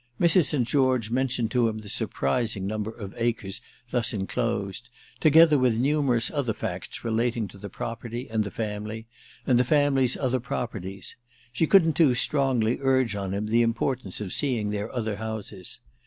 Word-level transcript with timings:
Mrs. 0.19 0.45
St. 0.45 0.67
George 0.67 1.11
mentioned 1.11 1.51
to 1.51 1.69
him 1.69 1.77
the 1.77 1.87
surprising 1.87 2.65
number 2.65 2.89
of 2.89 3.13
acres 3.17 3.61
thus 3.91 4.13
enclosed, 4.13 4.89
together 5.19 5.59
with 5.59 5.77
numerous 5.77 6.31
other 6.31 6.53
facts 6.55 7.03
relating 7.05 7.47
to 7.49 7.59
the 7.59 7.69
property 7.69 8.27
and 8.27 8.43
the 8.43 8.49
family, 8.49 9.05
and 9.45 9.59
the 9.59 9.63
family's 9.63 10.17
other 10.17 10.39
properties: 10.39 11.17
she 11.51 11.67
couldn't 11.67 11.93
too 11.93 12.15
strongly 12.15 12.79
urge 12.81 13.15
on 13.15 13.31
him 13.31 13.45
the 13.45 13.61
importance 13.61 14.19
of 14.19 14.33
seeing 14.33 14.71
their 14.71 14.91
other 14.91 15.17
houses. 15.17 15.79